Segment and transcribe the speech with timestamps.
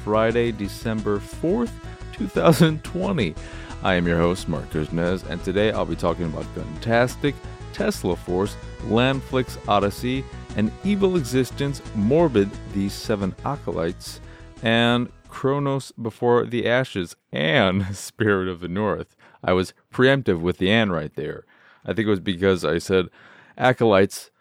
[0.05, 1.71] Friday, December 4th,
[2.13, 3.35] 2020.
[3.83, 7.33] I am your host, Marc Kuznez, and today I'll be talking about Guntastic,
[7.73, 10.23] Tesla Force, Landflix Odyssey,
[10.57, 14.19] and Evil Existence, Morbid, these Seven Acolytes,
[14.63, 19.15] and Chronos Before the Ashes, and Spirit of the North.
[19.43, 21.45] I was preemptive with the and right there.
[21.85, 23.05] I think it was because I said
[23.55, 24.31] Acolytes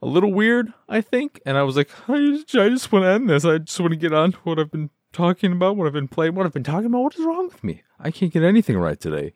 [0.00, 3.08] a little weird, I think, and I was like, I just, I just want to
[3.08, 3.44] end this.
[3.44, 6.08] I just want to get on to what I've been talking about, what I've been
[6.08, 7.02] playing, what I've been talking about.
[7.02, 7.82] What is wrong with me?
[7.98, 9.32] I can't get anything right today.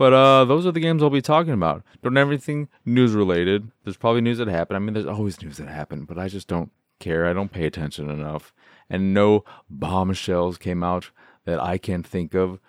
[0.00, 1.82] But uh, those are the games I'll be talking about.
[2.02, 3.70] Don't everything news related.
[3.84, 4.76] There's probably news that happened.
[4.76, 7.26] I mean, there's always news that happened, but I just don't care.
[7.26, 8.54] I don't pay attention enough.
[8.88, 11.10] And no bombshells came out
[11.44, 12.60] that I can think of.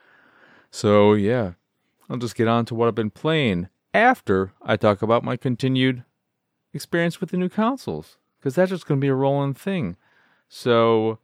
[0.72, 1.54] So yeah,
[2.10, 6.04] I'll just get on to what I've been playing after I talk about my continued
[6.74, 9.96] experience with the new consoles, because that's just going to be a rolling thing.
[10.50, 11.20] So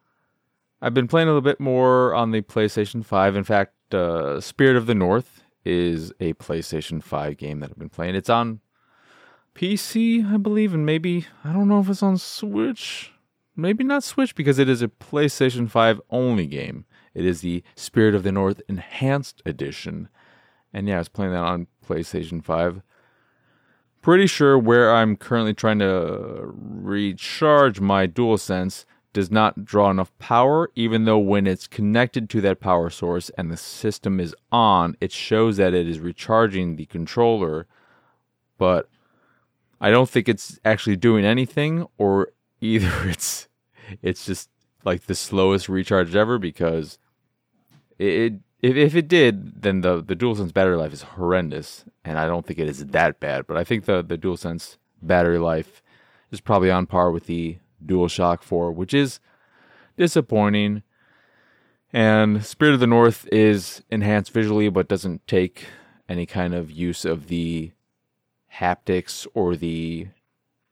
[0.81, 3.36] I've been playing a little bit more on the PlayStation 5.
[3.36, 7.89] In fact, uh, Spirit of the North is a PlayStation 5 game that I've been
[7.89, 8.15] playing.
[8.15, 8.61] It's on
[9.53, 13.11] PC, I believe, and maybe, I don't know if it's on Switch.
[13.55, 16.85] Maybe not Switch because it is a PlayStation 5 only game.
[17.13, 20.09] It is the Spirit of the North Enhanced Edition.
[20.71, 22.81] And yeah, I was playing that on PlayStation 5.
[24.02, 28.85] Pretty sure where I'm currently trying to recharge my DualSense
[29.17, 33.49] does not draw enough power, even though when it's connected to that power source and
[33.49, 37.65] the system is on, it shows that it is recharging the controller.
[38.59, 38.87] But
[39.81, 42.30] I don't think it's actually doing anything, or
[42.61, 43.47] either it's
[44.03, 44.49] it's just
[44.86, 46.99] like the slowest recharge ever because
[47.97, 52.27] it, if if it did, then the the DualSense battery life is horrendous, and I
[52.27, 53.47] don't think it is that bad.
[53.47, 55.81] But I think the the DualSense battery life
[56.30, 59.20] is probably on par with the DualShock 4, which is
[59.98, 60.83] disappointing.
[61.93, 65.67] And Spirit of the North is enhanced visually, but doesn't take
[66.10, 67.71] any kind of use of the
[68.55, 70.08] haptics or the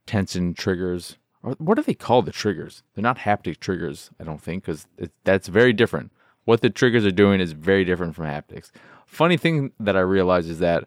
[0.05, 1.17] tension triggers.
[1.41, 2.83] What do they call the triggers?
[2.93, 4.87] They're not haptic triggers, I don't think, because
[5.23, 6.11] that's very different.
[6.45, 8.71] What the triggers are doing is very different from haptics.
[9.05, 10.85] Funny thing that I realized is that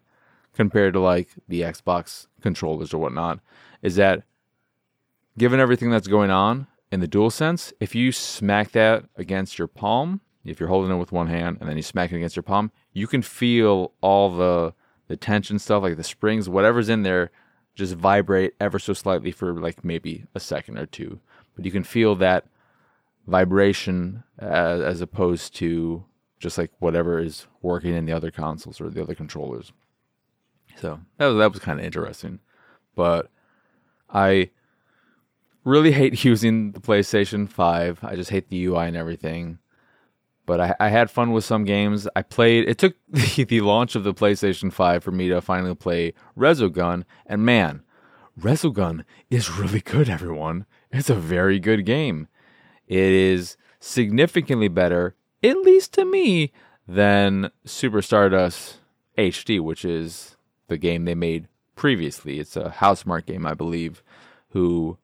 [0.54, 3.40] compared to like the Xbox controllers or whatnot,
[3.82, 4.24] is that
[5.38, 10.20] given everything that's going on in the DualSense, if you smack that against your palm,
[10.44, 12.70] if you're holding it with one hand and then you smack it against your palm,
[12.92, 14.74] you can feel all the
[15.08, 17.30] the tension stuff, like the springs, whatever's in there,
[17.74, 21.18] just vibrate ever so slightly for like maybe a second or two.
[21.56, 22.44] But you can feel that
[23.26, 26.04] vibration as, as opposed to
[26.38, 29.72] just like whatever is working in the other consoles or the other controllers.
[30.76, 32.40] So that was that was kind of interesting,
[32.94, 33.30] but
[34.10, 34.50] I
[35.68, 38.00] really hate using the PlayStation 5.
[38.02, 39.58] I just hate the UI and everything.
[40.46, 42.08] But I, I had fun with some games.
[42.16, 45.74] I played, it took the, the launch of the PlayStation 5 for me to finally
[45.74, 47.04] play Resogun.
[47.26, 47.82] And man,
[48.40, 50.64] Resogun is really good, everyone.
[50.90, 52.28] It's a very good game.
[52.86, 56.52] It is significantly better, at least to me,
[56.86, 58.78] than Super Stardust
[59.18, 60.36] HD, which is
[60.68, 62.40] the game they made previously.
[62.40, 64.02] It's a Housemarque game, I believe,
[64.50, 64.96] who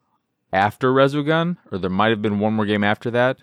[0.55, 3.39] after Resogun, or there might have been one more game after that.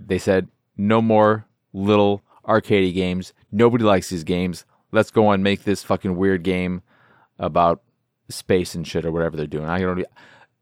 [0.00, 3.32] They said no more little arcadey games.
[3.52, 4.64] Nobody likes these games.
[4.90, 6.82] Let's go and make this fucking weird game
[7.38, 7.82] about
[8.28, 9.66] space and shit or whatever they're doing.
[9.66, 10.04] I don't.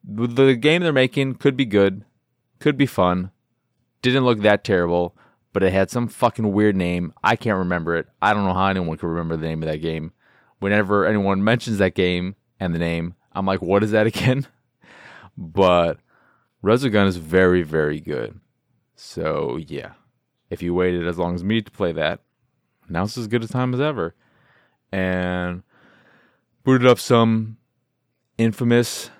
[0.04, 2.04] The game they're making could be good,
[2.58, 3.30] could be fun.
[4.02, 5.16] Didn't look that terrible,
[5.54, 7.14] but it had some fucking weird name.
[7.24, 8.08] I can't remember it.
[8.20, 10.12] I don't know how anyone could remember the name of that game.
[10.58, 14.46] Whenever anyone mentions that game and the name, I'm like, what is that again?
[15.36, 15.98] But
[16.62, 18.40] Resogun is very, very good.
[18.94, 19.92] So yeah,
[20.50, 22.20] if you waited as long as me to play that,
[22.88, 24.14] now's as good a time as ever.
[24.92, 25.62] And
[26.64, 27.56] booted up some
[28.38, 29.10] infamous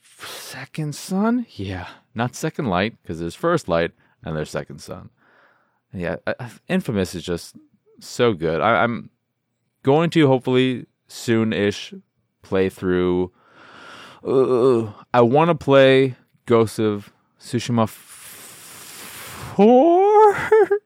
[0.00, 1.46] Second Son.
[1.50, 3.90] Yeah, not Second Light because there's First Light
[4.22, 5.10] and there's Second Son.
[5.92, 6.16] Yeah,
[6.68, 7.56] Infamous is just
[8.00, 8.60] so good.
[8.60, 9.10] I, I'm
[9.82, 11.94] going to hopefully soon-ish
[12.42, 13.32] play through
[14.24, 16.16] uh, I want to play
[16.46, 17.88] Ghost of Tsushima
[19.54, 20.36] four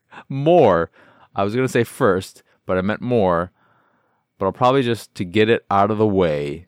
[0.29, 0.91] more.
[1.35, 3.53] I was gonna say first, but I meant more.
[4.39, 6.67] But I'll probably just to get it out of the way.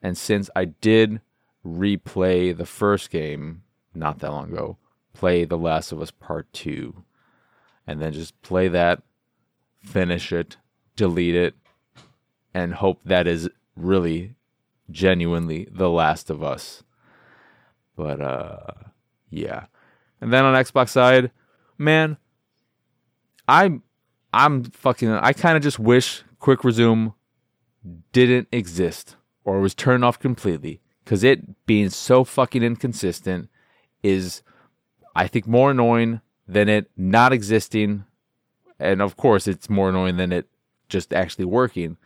[0.00, 1.20] And since I did
[1.64, 3.62] replay the first game
[3.94, 4.78] not that long ago,
[5.12, 7.04] play The Last of Us Part 2,
[7.86, 9.02] and then just play that,
[9.82, 10.56] finish it,
[10.96, 11.54] delete it,
[12.54, 14.34] and hope that is really
[14.92, 16.82] genuinely The Last of Us.
[17.96, 18.58] But uh
[19.30, 19.66] yeah.
[20.20, 21.32] And then on Xbox side,
[21.78, 22.16] man,
[23.48, 23.82] I'm
[24.32, 27.14] I'm fucking I kind of just wish Quick Resume
[28.12, 33.48] didn't exist or was turned off completely cuz it being so fucking inconsistent
[34.02, 34.42] is
[35.16, 38.04] I think more annoying than it not existing
[38.78, 40.48] and of course it's more annoying than it
[40.88, 41.96] just actually working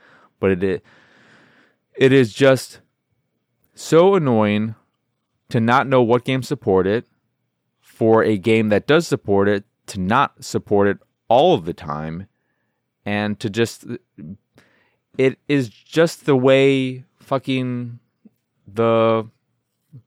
[0.41, 0.83] but it it
[1.99, 2.81] is just
[3.75, 4.75] so annoying
[5.49, 7.07] to not know what games support it
[7.81, 10.99] for a game that does support it to not support it
[11.29, 12.27] all of the time
[13.05, 13.87] and to just
[15.19, 17.99] it is just the way fucking
[18.67, 19.29] the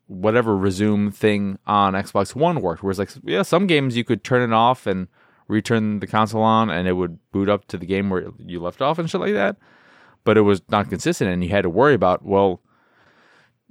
[0.07, 2.83] whatever resume thing on Xbox One worked.
[2.83, 5.07] Where it's like, yeah, some games you could turn it off and
[5.47, 8.81] return the console on, and it would boot up to the game where you left
[8.81, 9.57] off and shit like that.
[10.29, 12.61] But it was not consistent, and you had to worry about, well,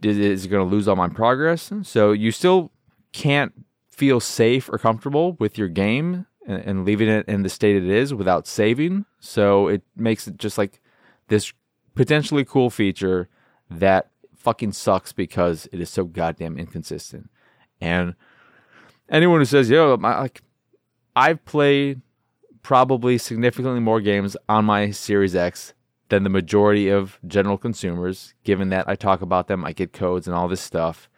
[0.03, 1.71] is it going to lose all my progress?
[1.83, 2.73] So you still
[3.13, 3.53] can't
[3.89, 7.89] feel safe or comfortable with your game and, and leaving it in the state it
[7.89, 9.05] is without saving.
[9.21, 10.81] So it makes it just like
[11.29, 11.53] this
[11.95, 13.29] potentially cool feature
[13.71, 17.31] that fucking sucks because it is so goddamn inconsistent.
[17.81, 18.17] And
[19.09, 20.43] anyone who says, "Yo, my, like
[21.15, 22.01] I've played
[22.65, 25.73] probably significantly more games on my Series X
[26.09, 30.27] than the majority of general consumers, given that I talk about them, I get codes
[30.27, 31.09] and all this stuff.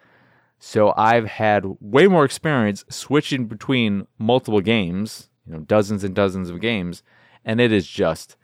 [0.59, 6.49] So I've had way more experience switching between multiple games, you know, dozens and dozens
[6.49, 7.03] of games,
[7.43, 8.35] and it is just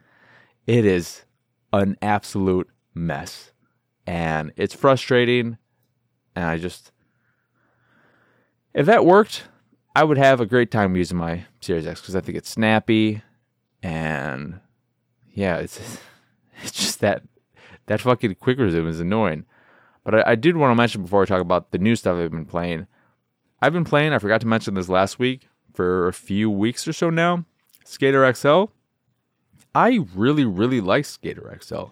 [0.66, 1.24] it is
[1.72, 3.52] an absolute mess.
[4.06, 5.58] And it's frustrating
[6.34, 6.92] and I just
[8.72, 9.44] if that worked,
[9.96, 13.22] I would have a great time using my Series X because I think it's snappy
[13.82, 14.60] and
[15.34, 15.98] yeah, it's
[16.62, 17.22] it's just that
[17.86, 19.44] that fucking quick resume is annoying.
[20.04, 22.30] But I, I did want to mention before I talk about the new stuff I've
[22.30, 22.86] been playing.
[23.60, 24.12] I've been playing.
[24.12, 27.44] I forgot to mention this last week for a few weeks or so now.
[27.84, 28.64] Skater XL.
[29.74, 31.86] I really, really like Skater XL.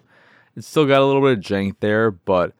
[0.55, 2.53] It's still got a little bit of jank there, but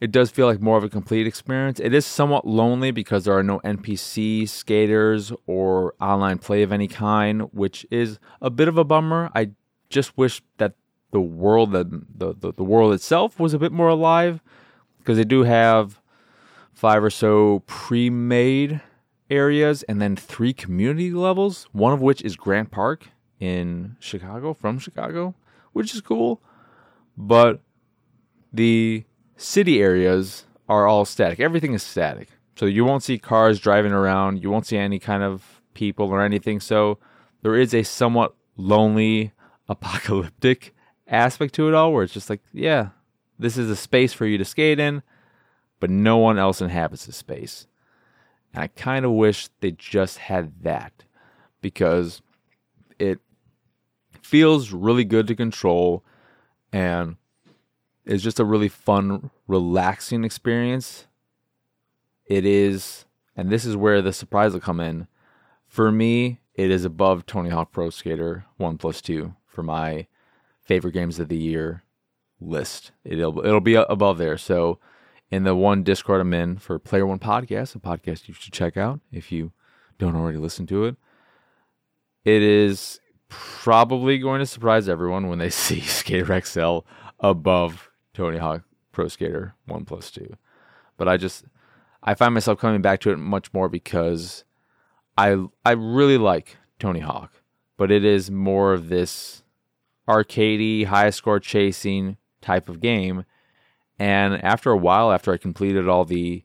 [0.00, 1.78] it does feel like more of a complete experience.
[1.78, 6.88] It is somewhat lonely because there are no NPC skaters or online play of any
[6.88, 9.30] kind, which is a bit of a bummer.
[9.34, 9.50] I
[9.90, 10.74] just wish that
[11.12, 11.84] the world the,
[12.16, 14.40] the, the world itself was a bit more alive
[14.98, 16.00] because they do have
[16.72, 18.80] five or so pre-made
[19.28, 23.08] areas and then three community levels one of which is grant park
[23.38, 25.34] in chicago from chicago
[25.72, 26.40] which is cool.
[27.16, 27.60] But
[28.52, 29.04] the
[29.36, 31.40] city areas are all static.
[31.40, 32.28] Everything is static.
[32.56, 34.42] So you won't see cars driving around.
[34.42, 36.60] You won't see any kind of people or anything.
[36.60, 36.98] So
[37.42, 39.32] there is a somewhat lonely
[39.68, 40.74] apocalyptic
[41.10, 42.90] aspect to it all where it's just like, yeah,
[43.38, 45.02] this is a space for you to skate in,
[45.80, 47.66] but no one else inhabits this space.
[48.54, 51.04] And I kind of wish they just had that
[51.60, 52.22] because
[52.98, 53.20] it
[54.22, 56.04] feels really good to control
[56.72, 57.16] and
[58.04, 61.06] it's just a really fun, relaxing experience.
[62.26, 63.04] It is,
[63.36, 65.06] and this is where the surprise will come in.
[65.66, 70.06] For me, it is above Tony Hawk Pro Skater 1 plus 2 for my
[70.70, 71.82] favorite games of the year
[72.40, 72.92] list.
[73.02, 74.38] It'll it'll be above there.
[74.38, 74.78] So
[75.28, 78.76] in the one Discord I'm in for Player One Podcast, a podcast you should check
[78.76, 79.50] out if you
[79.98, 80.94] don't already listen to it.
[82.24, 86.78] It is probably going to surprise everyone when they see Skater XL
[87.18, 88.62] above Tony Hawk
[88.92, 90.36] Pro Skater 1 plus 2.
[90.96, 91.46] But I just
[92.00, 94.44] I find myself coming back to it much more because
[95.18, 97.42] I I really like Tony Hawk,
[97.76, 99.42] but it is more of this
[100.10, 103.24] arcadey, high score chasing type of game.
[103.98, 106.44] And after a while, after I completed all the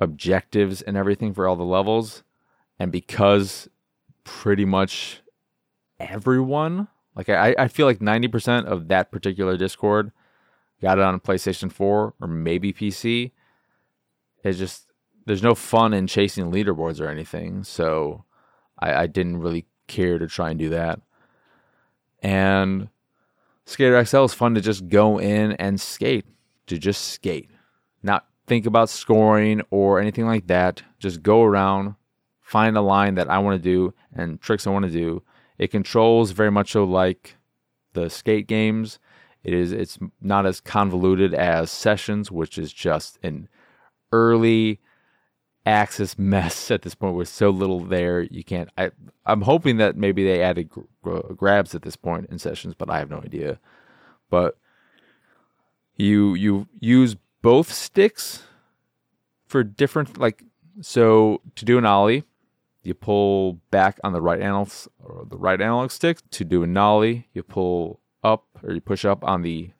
[0.00, 2.22] objectives and everything for all the levels,
[2.78, 3.68] and because
[4.24, 5.22] pretty much
[5.98, 10.12] everyone, like I, I feel like 90% of that particular Discord
[10.80, 13.32] got it on PlayStation 4 or maybe PC.
[14.42, 14.86] It's just,
[15.26, 17.64] there's no fun in chasing leaderboards or anything.
[17.64, 18.24] So
[18.78, 21.00] I, I didn't really care to try and do that.
[22.22, 22.88] And
[23.64, 26.26] Skater XL is fun to just go in and skate,
[26.66, 27.50] to just skate,
[28.02, 30.82] not think about scoring or anything like that.
[30.98, 31.94] Just go around,
[32.40, 35.22] find a line that I want to do and tricks I want to do.
[35.56, 37.36] It controls very much so like
[37.92, 38.98] the skate games.
[39.44, 43.48] It is it's not as convoluted as Sessions, which is just an
[44.12, 44.80] early
[45.66, 48.22] access mess at this point with so little there.
[48.22, 48.70] You can't.
[48.76, 48.90] I
[49.26, 52.98] I'm hoping that maybe they added gr- grabs at this point in Sessions, but I
[52.98, 53.58] have no idea.
[54.28, 54.56] But
[55.96, 58.44] you you use both sticks
[59.46, 60.44] for different like
[60.80, 62.24] so to do an ollie
[62.82, 64.70] you pull back on the right analog
[65.02, 69.04] or the right analog stick to do a nollie you pull up or you push
[69.04, 69.70] up on the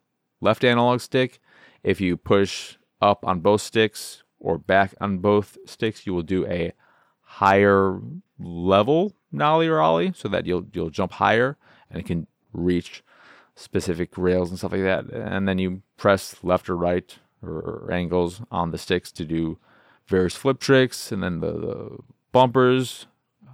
[0.40, 1.40] left analog stick
[1.82, 6.46] if you push up on both sticks or back on both sticks you will do
[6.46, 6.72] a
[7.22, 8.00] higher
[8.38, 11.56] level nollie or ollie so that you'll you'll jump higher
[11.88, 13.04] and it can reach
[13.54, 18.42] specific rails and stuff like that and then you press left or right or, angles
[18.50, 19.58] on the sticks to do
[20.06, 21.98] various flip tricks, and then the, the
[22.32, 23.06] bumpers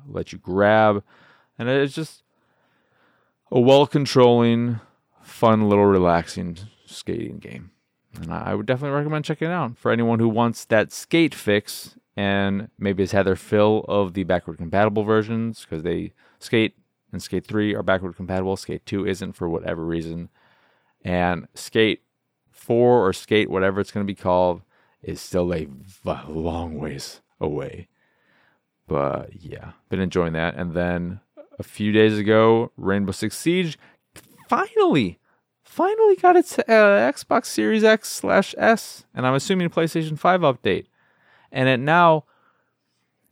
[0.08, 1.02] let you grab,
[1.58, 2.22] and it's just
[3.50, 4.80] a well controlling,
[5.22, 7.70] fun little relaxing skating game.
[8.22, 11.96] And I would definitely recommend checking it out for anyone who wants that skate fix
[12.16, 16.76] and maybe has had their fill of the backward compatible versions because they skate
[17.12, 20.30] and skate 3 are backward compatible skate 2 isn't for whatever reason
[21.04, 22.02] and skate
[22.50, 24.62] four or skate, whatever it's going to be called,
[25.02, 25.68] is still a
[26.28, 27.86] long ways away.
[28.88, 30.56] But yeah, been enjoying that.
[30.56, 31.20] And then
[31.58, 33.78] a few days ago, Rainbow Six Siege
[34.48, 35.18] finally,
[35.76, 36.62] finally got its uh,
[37.12, 40.86] Xbox Series X slash S, and I'm assuming PlayStation 5 update.
[41.52, 42.24] And it now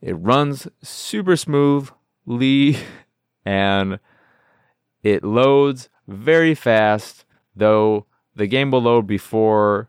[0.02, 2.76] it runs super smoothly
[3.46, 3.98] and
[5.02, 7.24] it loads very fast,
[7.56, 8.04] though
[8.36, 9.88] the game will load before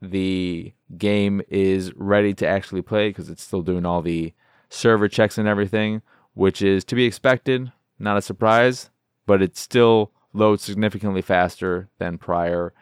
[0.00, 4.32] the game is ready to actually play because it's still doing all the
[4.68, 6.02] server checks and everything,
[6.34, 8.90] which is to be expected, not a surprise,
[9.26, 12.72] but it's still loads significantly faster than prior.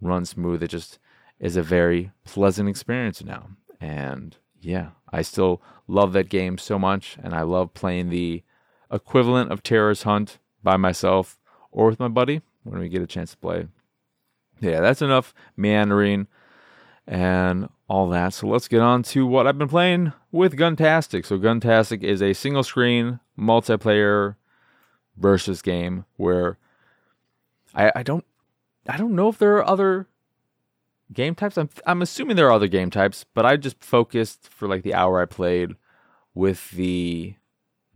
[0.00, 0.62] Runs smooth.
[0.62, 0.98] It just
[1.38, 3.48] is a very pleasant experience now.
[3.80, 8.42] And yeah, I still love that game so much, and I love playing the
[8.90, 11.38] equivalent of Terrorist Hunt by myself
[11.70, 13.66] or with my buddy when we get a chance to play
[14.62, 16.28] yeah, that's enough meandering
[17.06, 18.32] and all that.
[18.32, 21.26] So let's get on to what I've been playing with Guntastic.
[21.26, 24.36] So Guntastic is a single screen multiplayer
[25.16, 26.58] versus game where
[27.74, 28.24] I, I don't
[28.88, 30.06] I don't know if there are other
[31.12, 31.56] game types.
[31.56, 34.94] I'm I'm assuming there are other game types, but I just focused for like the
[34.94, 35.76] hour I played
[36.34, 37.34] with the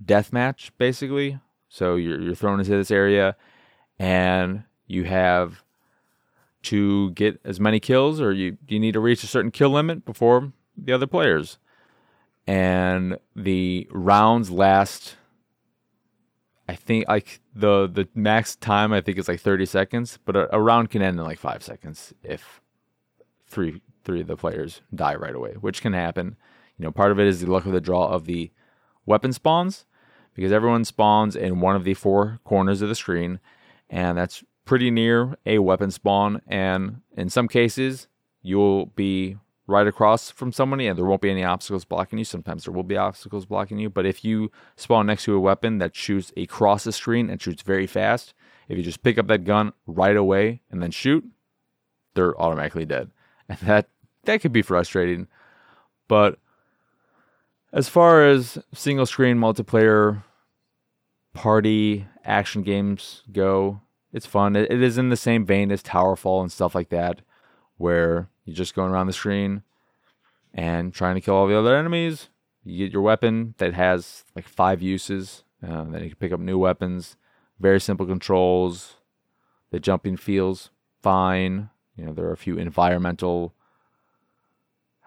[0.05, 1.39] deathmatch basically.
[1.69, 3.37] So you're you're thrown into this area
[3.99, 5.63] and you have
[6.63, 10.05] to get as many kills, or you you need to reach a certain kill limit
[10.05, 11.59] before the other players.
[12.47, 15.17] And the rounds last.
[16.69, 20.55] I think like the the max time I think is like 30 seconds, but a,
[20.55, 22.61] a round can end in like five seconds if
[23.47, 26.37] three three of the players die right away, which can happen.
[26.79, 28.51] You know, part of it is the luck of the draw of the
[29.05, 29.87] weapon spawns
[30.35, 33.41] because everyone spawns in one of the four corners of the screen,
[33.89, 38.09] and that's pretty near a weapon spawn, and in some cases,
[38.43, 42.25] you'll be right across from somebody and there won't be any obstacles blocking you.
[42.25, 45.79] Sometimes there will be obstacles blocking you, but if you spawn next to a weapon
[45.79, 48.33] that shoots across the screen and shoots very fast,
[48.69, 51.25] if you just pick up that gun right away and then shoot,
[52.15, 53.11] they're automatically dead.
[53.49, 53.89] And that
[54.25, 55.29] that could be frustrating.
[56.09, 56.41] But
[57.73, 60.25] as far as single screen multiplayer
[61.33, 63.83] party action games go,
[64.13, 64.57] it's fun.
[64.57, 67.21] It, is in the same vein as Towerfall and stuff like that,
[67.77, 69.63] where you're just going around the screen
[70.55, 72.29] and trying to kill all the other enemies.
[72.65, 75.45] You get your weapon that has like five uses.
[75.63, 77.17] Uh, then you can pick up new weapons.
[77.61, 78.97] Very simple controls.
[79.71, 80.71] The jumping feels
[81.03, 81.71] fine.
[81.97, 83.55] You know, there are a few environmental.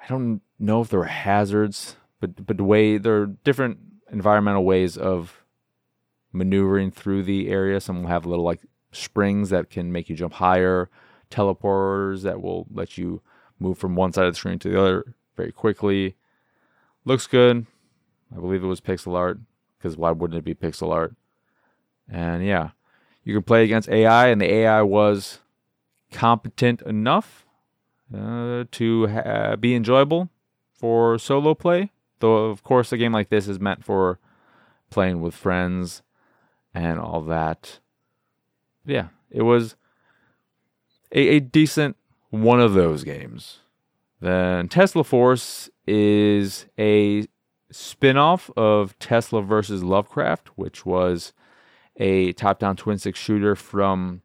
[0.02, 3.80] I don't know if there are hazards, but but the way there are different
[4.12, 5.44] environmental ways of
[6.32, 7.80] maneuvering through the area.
[7.80, 8.62] Some will have little like
[8.92, 10.90] springs that can make you jump higher,
[11.30, 13.22] teleporters that will let you
[13.60, 16.16] move from one side of the screen to the other very quickly.
[17.06, 17.66] Looks good.
[18.36, 19.40] I believe it was pixel art
[19.78, 21.16] because why wouldn't it be pixel art?
[22.08, 22.72] And yeah,
[23.24, 25.40] you can play against AI, and the AI was
[26.12, 27.46] competent enough
[28.16, 30.30] uh, to ha- be enjoyable
[30.74, 31.92] for solo play.
[32.20, 34.20] Though, of course, a game like this is meant for
[34.90, 36.02] playing with friends
[36.74, 37.80] and all that
[38.90, 39.76] yeah, it was
[41.12, 41.96] a, a decent
[42.30, 43.60] one of those games.
[44.22, 47.26] Then Tesla Force is a
[47.72, 51.34] spin-off of Tesla versus Lovecraft, which was
[51.96, 54.22] a top-down twin-stick shooter from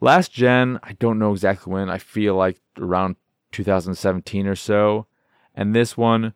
[0.00, 1.90] last gen, I don't know exactly when.
[1.90, 3.16] I feel like around
[3.52, 5.06] 2017 or so.
[5.54, 6.34] And this one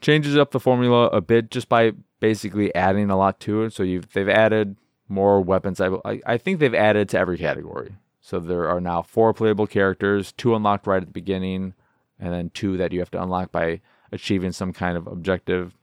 [0.00, 3.72] changes up the formula a bit just by basically adding a lot to it.
[3.72, 4.76] So you've they've added
[5.08, 5.80] more weapons.
[5.80, 5.90] I,
[6.26, 7.94] I think they've added to every category.
[8.28, 11.72] So there are now four playable characters, two unlocked right at the beginning,
[12.20, 13.80] and then two that you have to unlock by
[14.12, 15.74] achieving some kind of objective.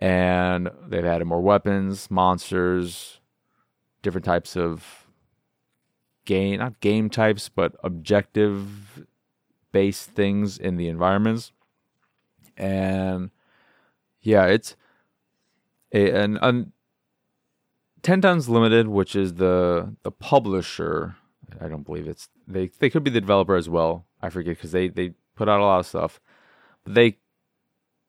[0.00, 3.20] And they've added more weapons, monsters,
[4.02, 5.06] different types of
[6.24, 9.06] game, not game types, but objective
[9.70, 11.52] based things in the environments.
[12.56, 13.30] And
[14.22, 14.74] yeah, it's
[15.94, 16.72] a, an, an
[18.02, 21.14] 10 Tons Limited, which is the the publisher.
[21.60, 24.06] I don't believe it's they they could be the developer as well.
[24.20, 26.20] I forget because they they put out a lot of stuff.
[26.84, 27.18] But they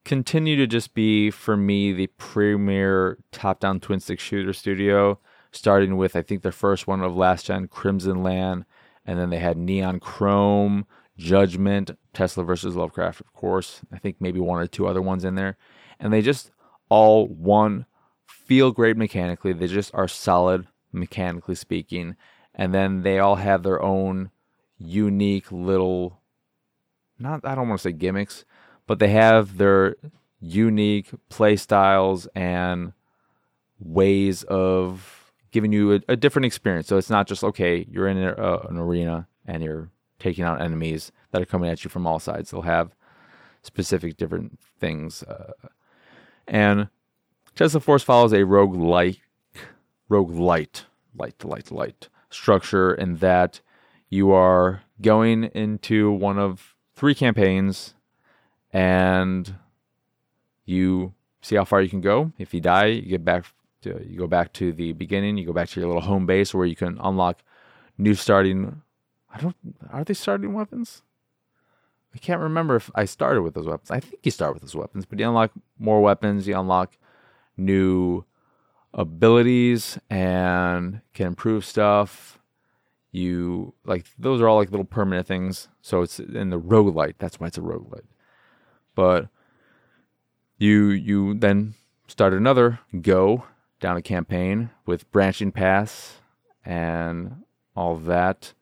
[0.05, 5.19] continue to just be for me the premier top down twin stick shooter studio.
[5.51, 8.65] Starting with I think their first one of last gen Crimsonland,
[9.03, 10.85] and then they had Neon Chrome,
[11.17, 13.81] Judgment, Tesla versus Lovecraft, of course.
[13.91, 15.57] I think maybe one or two other ones in there,
[15.99, 16.51] and they just
[16.87, 17.87] all one
[18.27, 19.53] feel great mechanically.
[19.53, 22.15] They just are solid mechanically speaking.
[22.55, 24.31] And then they all have their own
[24.77, 26.19] unique little
[27.19, 28.45] not I don't want to say gimmicks,
[28.87, 29.95] but they have their
[30.39, 32.93] unique play styles and
[33.79, 36.87] ways of giving you a, a different experience.
[36.87, 40.61] So it's not just okay, you're in a, uh, an arena and you're taking out
[40.61, 42.51] enemies that are coming at you from all sides.
[42.51, 42.95] They'll have
[43.61, 45.23] specific different things.
[45.23, 45.53] Uh,
[46.47, 46.89] and
[47.55, 49.19] Tesla Force follows a rogue like
[50.07, 53.61] rogue light, light, light, light structure in that
[54.09, 57.93] you are going into one of three campaigns
[58.71, 59.55] and
[60.65, 62.31] you see how far you can go.
[62.37, 63.45] If you die, you get back
[63.81, 66.53] to, you go back to the beginning, you go back to your little home base
[66.53, 67.41] where you can unlock
[67.97, 68.81] new starting
[69.33, 69.55] I don't
[69.91, 71.03] are they starting weapons?
[72.13, 73.91] I can't remember if I started with those weapons.
[73.91, 76.97] I think you start with those weapons, but you unlock more weapons, you unlock
[77.55, 78.25] new
[78.93, 82.39] abilities and can improve stuff.
[83.11, 85.67] You like those are all like little permanent things.
[85.81, 87.15] So it's in the roguelite.
[87.17, 88.05] That's why it's a roguelite.
[88.95, 89.29] But
[90.57, 91.73] you you then
[92.07, 93.45] start another go
[93.79, 96.17] down a campaign with branching paths
[96.63, 97.43] and
[97.75, 98.53] all that.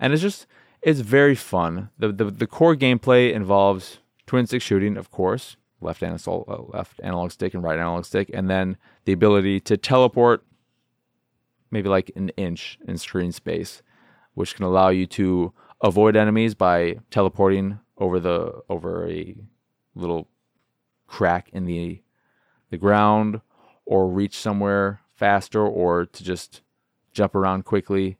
[0.00, 0.46] And it's just
[0.80, 1.90] it's very fun.
[1.98, 7.00] The the, the core gameplay involves twin stick shooting, of course left analog, uh, left
[7.02, 10.44] analog stick and right analog stick, and then the ability to teleport
[11.70, 13.82] maybe like an inch in screen space,
[14.34, 19.34] which can allow you to avoid enemies by teleporting over the over a
[19.94, 20.28] little
[21.06, 22.00] crack in the
[22.70, 23.40] the ground
[23.84, 26.62] or reach somewhere faster or to just
[27.12, 28.18] jump around quickly.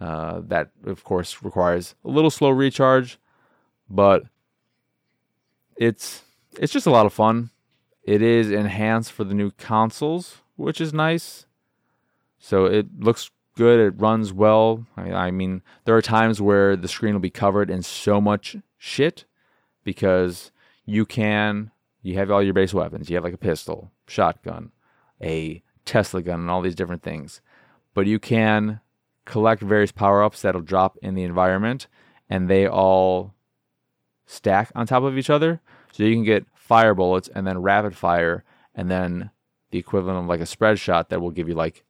[0.00, 3.18] Uh, that of course requires a little slow recharge,
[3.88, 4.22] but
[5.76, 6.22] it's
[6.58, 7.50] it's just a lot of fun.
[8.02, 11.46] It is enhanced for the new consoles, which is nice.
[12.38, 13.78] So it looks good.
[13.78, 14.86] It runs well.
[14.96, 18.56] I, I mean, there are times where the screen will be covered in so much
[18.78, 19.26] shit
[19.84, 20.50] because
[20.84, 21.70] you can
[22.02, 23.10] you have all your base weapons.
[23.10, 24.72] You have like a pistol, shotgun,
[25.22, 27.40] a Tesla gun, and all these different things.
[27.94, 28.80] But you can
[29.24, 31.86] collect various power ups that'll drop in the environment,
[32.28, 33.34] and they all
[34.26, 35.60] stack on top of each other.
[35.92, 39.30] So you can get fire bullets and then rapid fire and then
[39.70, 41.84] the equivalent of like a spread shot that will give you like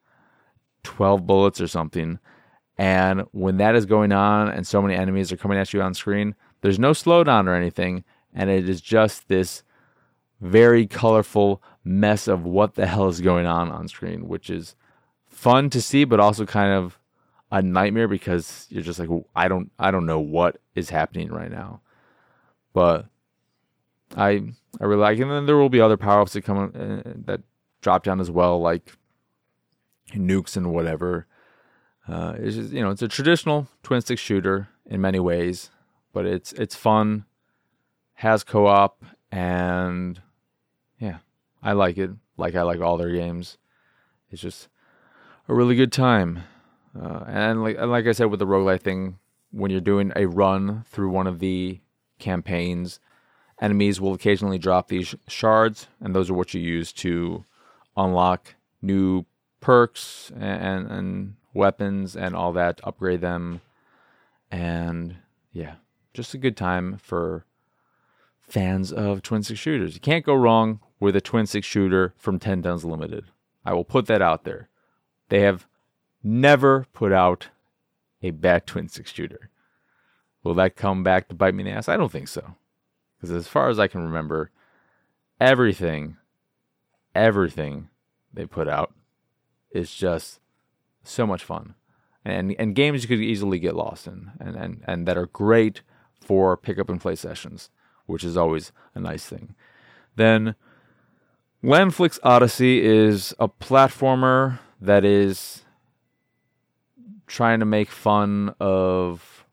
[0.82, 2.18] 12 bullets or something.
[2.78, 5.94] And when that is going on and so many enemies are coming at you on
[5.94, 8.04] screen, there's no slowdown or anything.
[8.32, 9.62] And it is just this
[10.40, 14.74] very colorful mess of what the hell is going on on screen, which is
[15.26, 16.98] fun to see, but also kind of
[17.50, 21.50] a nightmare because you're just like, I don't, I don't know what is happening right
[21.50, 21.80] now.
[22.72, 23.06] But
[24.16, 24.42] I
[24.80, 25.22] I really like, it.
[25.22, 27.42] and then there will be other power ups that come uh, that
[27.80, 28.92] drop down as well, like
[30.12, 31.26] nukes and whatever.
[32.08, 35.70] Uh, it's just you know it's a traditional twin stick shooter in many ways,
[36.12, 37.24] but it's it's fun,
[38.14, 40.20] has co op, and
[40.98, 41.18] yeah,
[41.62, 42.10] I like it.
[42.36, 43.58] Like I like all their games.
[44.30, 44.68] It's just
[45.48, 46.44] a really good time.
[47.00, 49.18] Uh, and like and like I said with the roguelite thing,
[49.52, 51.80] when you're doing a run through one of the
[52.18, 52.98] campaigns,
[53.60, 57.44] enemies will occasionally drop these shards, and those are what you use to
[57.96, 59.26] unlock new
[59.60, 63.60] perks and, and weapons and all that, upgrade them.
[64.50, 65.16] And
[65.52, 65.74] yeah,
[66.14, 67.44] just a good time for
[68.40, 69.94] fans of twin stick shooters.
[69.94, 73.26] You can't go wrong with a twin stick shooter from 10 Tons Limited.
[73.64, 74.68] I will put that out there.
[75.28, 75.66] They have
[76.22, 77.48] never put out
[78.22, 79.50] a bad twin stick shooter.
[80.42, 81.88] Will that come back to bite me in the ass?
[81.88, 82.54] I don't think so.
[83.20, 84.50] Because as far as I can remember,
[85.40, 86.16] everything,
[87.14, 87.88] everything
[88.32, 88.94] they put out
[89.70, 90.40] is just
[91.02, 91.74] so much fun.
[92.24, 95.82] And and games you could easily get lost in and, and, and that are great
[96.20, 97.70] for pick up and play sessions,
[98.06, 99.54] which is always a nice thing.
[100.16, 100.54] Then
[101.64, 105.64] Landflix Odyssey is a platformer that is
[107.26, 109.46] trying to make fun of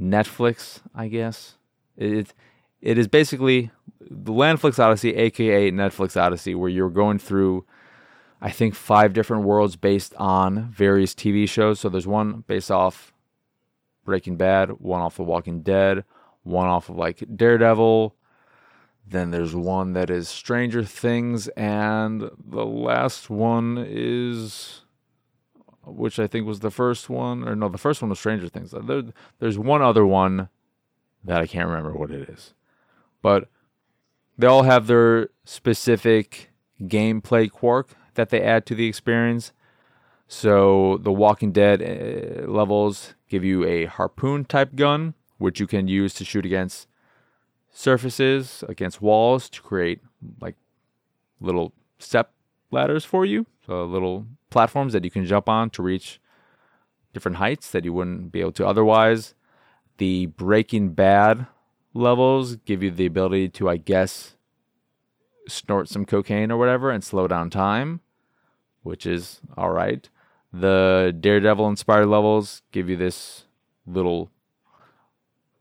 [0.00, 1.55] Netflix, I guess.
[1.96, 2.34] It
[2.80, 7.64] it is basically the Landflix Odyssey, aka Netflix Odyssey, where you're going through
[8.40, 11.80] I think five different worlds based on various TV shows.
[11.80, 13.12] So there's one based off
[14.04, 16.04] Breaking Bad, one off The Walking Dead,
[16.42, 18.14] one off of like Daredevil.
[19.08, 24.82] Then there's one that is Stranger Things, and the last one is
[25.84, 28.72] which I think was the first one, or no, the first one was Stranger Things.
[28.72, 29.04] There,
[29.38, 30.48] there's one other one
[31.24, 32.54] that I can't remember what it is,
[33.22, 33.48] but
[34.38, 36.50] they all have their specific
[36.82, 39.52] gameplay quirk that they add to the experience.
[40.28, 45.88] So the Walking Dead uh, levels give you a harpoon type gun, which you can
[45.88, 46.88] use to shoot against
[47.72, 50.00] surfaces, against walls to create
[50.40, 50.56] like
[51.40, 52.32] little step
[52.70, 53.46] ladders for you.
[53.66, 56.20] So little platforms that you can jump on to reach
[57.12, 59.34] different heights that you wouldn't be able to otherwise.
[59.98, 61.46] The Breaking Bad
[61.94, 64.36] levels give you the ability to, I guess,
[65.48, 68.00] snort some cocaine or whatever and slow down time,
[68.82, 70.08] which is all right.
[70.52, 73.44] The Daredevil inspired levels give you this
[73.86, 74.30] little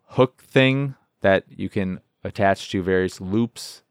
[0.10, 3.84] hook thing that you can attach to various loops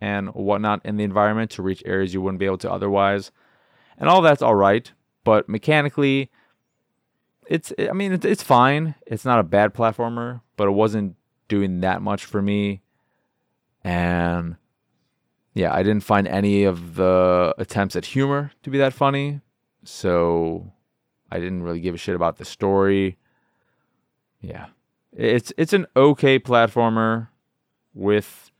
[0.00, 3.30] and whatnot in the environment to reach areas you wouldn't be able to otherwise
[3.98, 4.92] and all that's all right.
[5.24, 6.30] But mechanically,
[7.46, 8.94] it's I mean it's, fine.
[9.06, 11.16] It's not a bad platformer, but it wasn't
[11.48, 12.82] doing that much for me.
[13.84, 14.56] And
[15.54, 19.40] yeah, I didn't find any of the attempts at humor to be that funny.
[19.84, 20.72] So
[21.30, 23.18] I didn't really give a shit about the story.
[24.40, 24.66] Yeah.
[25.12, 27.28] It's it's an okay platformer
[27.94, 28.50] with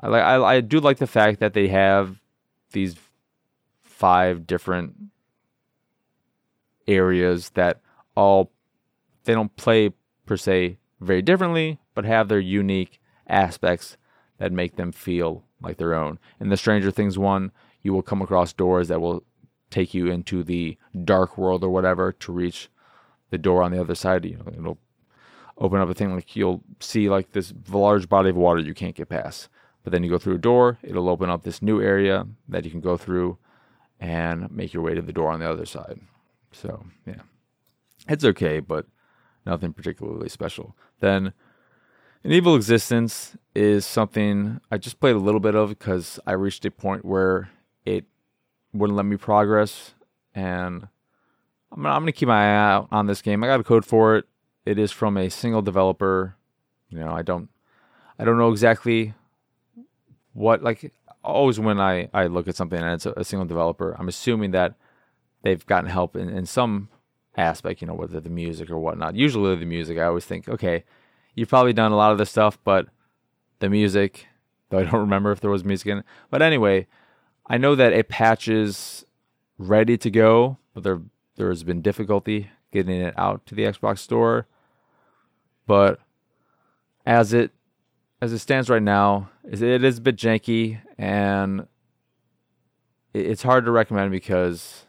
[0.00, 2.20] I like I, I do like the fact that they have
[2.72, 2.96] these
[3.82, 4.94] five different
[6.86, 7.80] areas that
[8.18, 8.50] all
[9.24, 9.90] they don't play
[10.26, 13.96] per se very differently, but have their unique aspects
[14.38, 16.18] that make them feel like their own.
[16.40, 19.22] In the Stranger Things one, you will come across doors that will
[19.70, 22.68] take you into the dark world or whatever to reach
[23.30, 24.24] the door on the other side.
[24.24, 24.78] You know, it'll
[25.56, 28.96] open up a thing like you'll see like this large body of water you can't
[28.96, 29.48] get past.
[29.84, 32.72] But then you go through a door, it'll open up this new area that you
[32.72, 33.38] can go through
[34.00, 36.00] and make your way to the door on the other side.
[36.50, 37.22] So, yeah.
[38.08, 38.86] It's okay, but
[39.44, 40.76] nothing particularly special.
[41.00, 41.32] Then
[42.24, 46.64] an evil existence is something I just played a little bit of because I reached
[46.64, 47.50] a point where
[47.84, 48.06] it
[48.72, 49.94] wouldn't let me progress
[50.34, 50.88] and
[51.70, 53.44] I'm gonna, I'm gonna keep my eye out on this game.
[53.44, 54.24] I got a code for it.
[54.64, 56.36] It is from a single developer.
[56.88, 57.50] You know, I don't
[58.18, 59.14] I don't know exactly
[60.32, 60.92] what like
[61.22, 64.52] always when I, I look at something and it's a, a, single developer, I'm assuming
[64.52, 64.74] that
[65.42, 66.88] they've gotten help in, in some
[67.38, 69.14] aspect, you know, whether the music or whatnot.
[69.14, 70.84] Usually the music, I always think, okay,
[71.34, 72.88] you've probably done a lot of this stuff, but
[73.60, 74.26] the music,
[74.68, 76.04] though I don't remember if there was music in it.
[76.30, 76.86] But anyway,
[77.46, 79.06] I know that a patch is
[79.56, 81.00] ready to go, but there
[81.36, 84.46] there has been difficulty getting it out to the Xbox store.
[85.66, 86.00] But
[87.06, 87.52] as it
[88.20, 91.66] as it stands right now, it is a bit janky and
[93.14, 94.84] it's hard to recommend because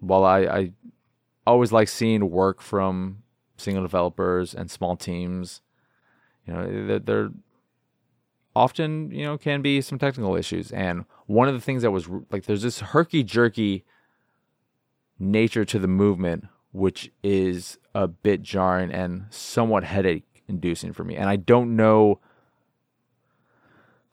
[0.00, 0.72] while I, I
[1.46, 3.22] always like seeing work from
[3.56, 5.60] single developers and small teams,
[6.46, 7.30] you know, that there
[8.56, 10.72] often you know can be some technical issues.
[10.72, 13.84] And one of the things that was like there's this herky jerky
[15.18, 21.16] nature to the movement, which is a bit jarring and somewhat headache inducing for me.
[21.16, 22.20] And I don't know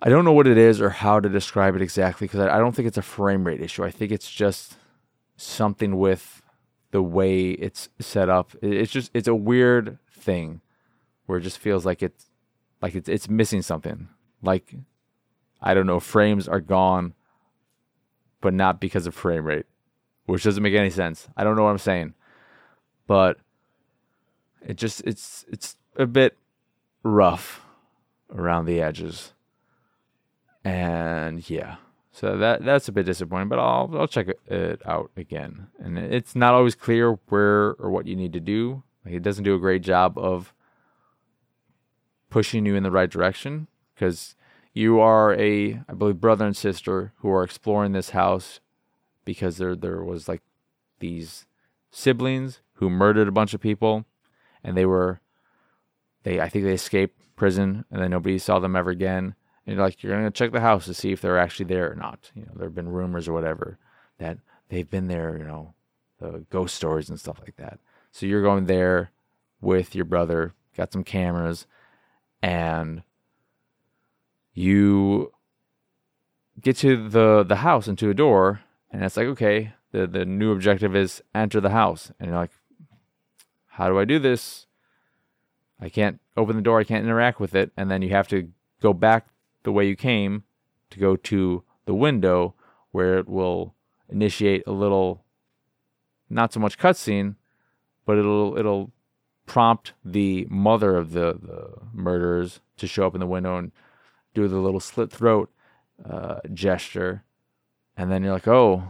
[0.01, 2.75] I don't know what it is or how to describe it exactly because I don't
[2.75, 3.83] think it's a frame rate issue.
[3.83, 4.75] I think it's just
[5.37, 6.43] something with
[6.91, 8.51] the way it's set up.
[8.61, 10.61] It's just it's a weird thing
[11.25, 12.29] where it just feels like it's
[12.81, 14.07] like it's it's missing something.
[14.41, 14.75] Like
[15.61, 17.13] I don't know, frames are gone,
[18.41, 19.65] but not because of frame rate,
[20.25, 21.27] which doesn't make any sense.
[21.35, 22.13] I don't know what I'm saying,
[23.07, 23.37] but
[24.61, 26.37] it just it's it's a bit
[27.03, 27.65] rough
[28.33, 29.33] around the edges.
[30.63, 31.77] And yeah,
[32.17, 35.67] So that that's a bit disappointing, but I'll I'll check it out again.
[35.77, 38.81] And it's not always clear where or what you need to do.
[39.05, 40.51] Like it doesn't do a great job of
[42.31, 44.35] pushing you in the right direction because
[44.73, 48.61] you are a I believe brother and sister who are exploring this house
[49.23, 50.41] because there there was like
[50.97, 51.45] these
[51.91, 54.05] siblings who murdered a bunch of people
[54.63, 55.21] and they were
[56.23, 59.35] they I think they escaped prison and then nobody saw them ever again.
[59.67, 62.31] You're like you're gonna check the house to see if they're actually there or not.
[62.33, 63.77] You know, there have been rumors or whatever
[64.17, 64.37] that
[64.69, 65.73] they've been there, you know,
[66.19, 67.79] the ghost stories and stuff like that.
[68.13, 69.11] So you're going there
[69.59, 71.67] with your brother, got some cameras,
[72.41, 73.03] and
[74.53, 75.33] you
[76.61, 80.25] get to the the house and to a door, and it's like, okay, the the
[80.25, 82.51] new objective is enter the house, and you're like,
[83.65, 84.65] how do I do this?
[85.77, 88.49] I can't open the door, I can't interact with it, and then you have to
[88.81, 89.27] go back
[89.67, 90.43] the way you came
[90.89, 92.55] to go to the window
[92.91, 93.75] where it will
[94.07, 95.25] initiate a little
[96.29, 97.35] not so much cutscene,
[98.05, 98.93] but it'll it'll
[99.45, 103.73] prompt the mother of the, the murderers to show up in the window and
[104.33, 105.51] do the little slit throat
[106.09, 107.25] uh, gesture.
[107.97, 108.89] And then you're like, oh,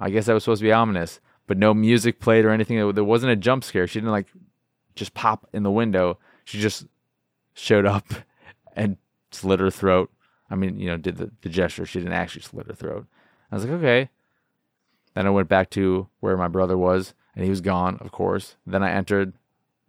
[0.00, 1.20] I guess that was supposed to be ominous.
[1.46, 2.78] But no music played or anything.
[2.94, 3.86] There wasn't a jump scare.
[3.86, 4.26] She didn't like
[4.96, 6.18] just pop in the window.
[6.44, 6.84] She just
[7.54, 8.06] showed up
[8.74, 8.96] and
[9.34, 10.10] slit her throat.
[10.50, 11.86] I mean, you know, did the, the gesture.
[11.86, 13.06] She didn't actually slit her throat.
[13.50, 14.10] I was like, okay.
[15.14, 18.56] Then I went back to where my brother was, and he was gone, of course.
[18.66, 19.34] Then I entered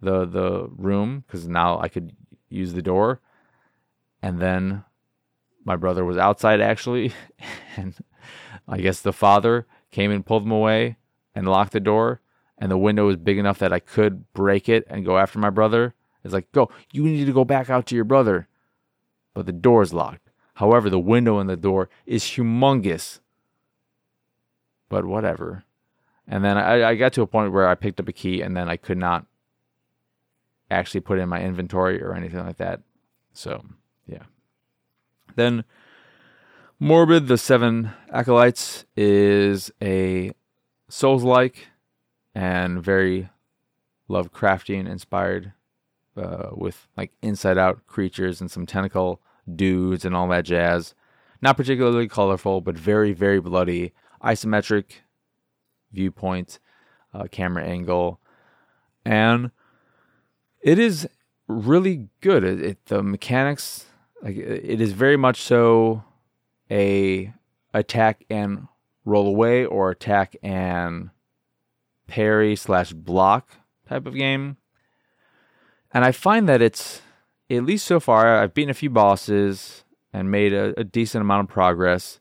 [0.01, 2.15] the the room because now I could
[2.49, 3.21] use the door,
[4.21, 4.83] and then
[5.63, 7.11] my brother was outside actually,
[7.75, 7.95] and
[8.67, 10.97] I guess the father came and pulled him away
[11.33, 12.21] and locked the door,
[12.57, 15.49] and the window was big enough that I could break it and go after my
[15.49, 15.95] brother.
[16.23, 18.47] It's like, go, you need to go back out to your brother,
[19.35, 20.31] but the door is locked.
[20.55, 23.19] However, the window in the door is humongous
[24.89, 25.63] but whatever.
[26.27, 28.55] And then I, I got to a point where I picked up a key and
[28.55, 29.25] then I could not
[30.71, 32.81] actually put in my inventory or anything like that.
[33.33, 33.63] So,
[34.07, 34.23] yeah.
[35.35, 35.63] Then
[36.79, 40.31] Morbid the Seven Acolytes is a
[40.87, 41.67] Souls like
[42.33, 43.29] and very
[44.09, 45.53] Lovecraftian inspired
[46.15, 49.21] uh, with like inside out creatures and some tentacle
[49.53, 50.93] dudes and all that jazz.
[51.41, 54.85] Not particularly colorful, but very, very bloody isometric
[55.91, 56.59] viewpoint,
[57.13, 58.19] uh, camera angle,
[59.05, 59.51] and
[60.61, 61.07] it is
[61.47, 62.43] really good.
[62.43, 63.85] It, it, the mechanics,
[64.21, 66.03] like it is very much so
[66.71, 67.33] a
[67.73, 68.67] attack and
[69.05, 71.11] roll away or attack and
[72.07, 73.49] parry slash block
[73.87, 74.57] type of game.
[75.93, 77.01] And I find that it's
[77.49, 78.41] at least so far.
[78.41, 82.19] I've beaten a few bosses and made a, a decent amount of progress.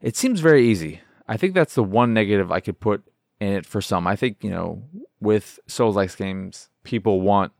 [0.00, 1.00] It seems very easy.
[1.26, 3.02] I think that's the one negative I could put
[3.40, 4.06] in it for some.
[4.06, 4.82] I think, you know,
[5.20, 7.52] with Souls like games, people want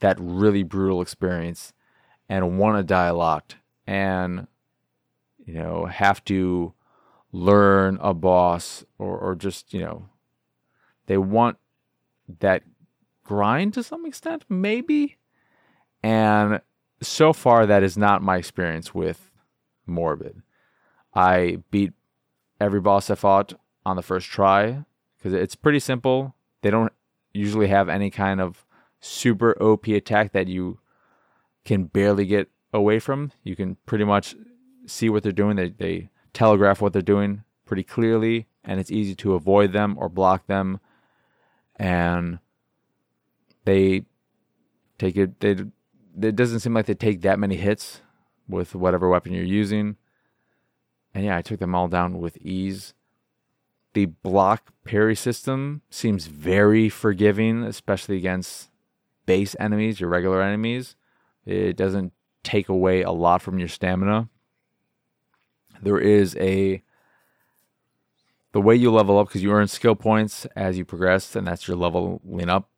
[0.00, 1.72] that really brutal experience
[2.28, 3.56] and want to die a lot
[3.86, 4.46] and,
[5.44, 6.74] you know, have to
[7.32, 10.08] learn a boss or, or just, you know,
[11.06, 11.58] they want
[12.40, 12.62] that
[13.22, 15.16] grind to some extent, maybe.
[16.06, 16.60] And
[17.02, 19.28] so far, that is not my experience with
[19.86, 20.40] Morbid.
[21.12, 21.94] I beat
[22.60, 24.84] every boss I fought on the first try
[25.18, 26.36] because it's pretty simple.
[26.62, 26.92] They don't
[27.32, 28.64] usually have any kind of
[29.00, 30.78] super OP attack that you
[31.64, 33.32] can barely get away from.
[33.42, 34.36] You can pretty much
[34.86, 35.56] see what they're doing.
[35.56, 40.08] They, they telegraph what they're doing pretty clearly, and it's easy to avoid them or
[40.08, 40.78] block them.
[41.74, 42.38] And
[43.64, 44.04] they
[44.98, 45.40] take it.
[45.40, 45.56] They
[46.20, 48.00] it doesn't seem like they take that many hits
[48.48, 49.96] with whatever weapon you're using.
[51.14, 52.94] And yeah, I took them all down with ease.
[53.94, 58.70] The block parry system seems very forgiving, especially against
[59.24, 60.96] base enemies, your regular enemies.
[61.44, 64.28] It doesn't take away a lot from your stamina.
[65.80, 66.82] There is a
[68.52, 71.68] the way you level up because you earn skill points as you progress, and that's
[71.68, 72.70] your leveling up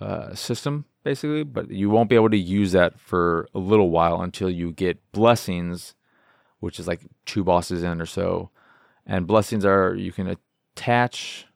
[0.00, 1.44] uh, system basically.
[1.44, 5.12] But you won't be able to use that for a little while until you get
[5.12, 5.94] blessings
[6.60, 8.50] which is like two bosses in or so.
[9.06, 10.36] And blessings are you can
[10.76, 11.46] attach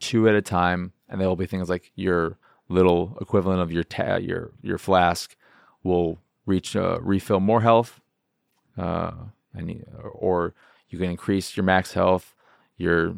[0.00, 3.84] two at a time, and there will be things like your little equivalent of your
[3.84, 5.36] ta- your your flask
[5.84, 8.00] will reach uh, refill more health,
[8.76, 9.12] uh,
[9.54, 10.54] and or
[10.88, 12.34] you can increase your max health,
[12.76, 13.16] your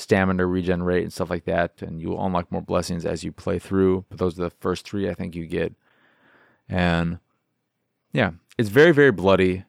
[0.00, 3.58] stamina regenerate and stuff like that, and you will unlock more blessings as you play
[3.58, 4.04] through.
[4.08, 5.74] But those are the first three I think you get,
[6.68, 7.18] and
[8.12, 9.64] yeah, it's very very bloody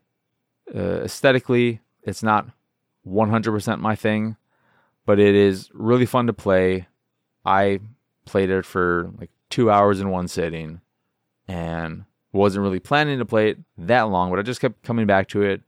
[0.73, 2.47] Uh, aesthetically, it's not
[3.05, 4.37] 100% my thing,
[5.05, 6.87] but it is really fun to play.
[7.43, 7.79] I
[8.25, 10.79] played it for like two hours in one sitting
[11.47, 15.27] and wasn't really planning to play it that long, but I just kept coming back
[15.29, 15.61] to it.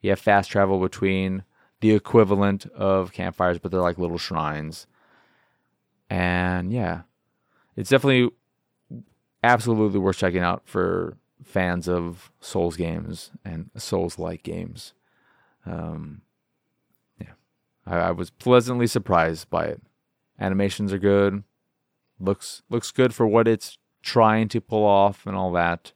[0.00, 1.44] You have fast travel between
[1.82, 4.86] the equivalent of campfires, but they're like little shrines.
[6.08, 7.02] And yeah,
[7.76, 8.30] it's definitely
[9.42, 14.94] absolutely worth checking out for fans of Souls games and Souls like games.
[15.66, 16.22] Um,
[17.20, 17.32] yeah,
[17.84, 19.82] I, I was pleasantly surprised by it.
[20.38, 21.42] Animations are good.
[22.20, 25.92] Looks looks good for what it's trying to pull off and all that.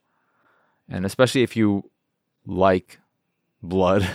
[0.89, 1.91] And especially if you
[2.45, 2.99] like
[3.63, 4.09] blood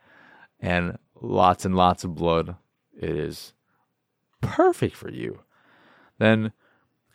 [0.60, 2.56] and lots and lots of blood,
[2.98, 3.52] it is
[4.40, 5.40] perfect for you.
[6.18, 6.52] Then